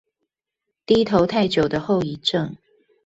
[0.87, 2.57] 低頭太久的後遺症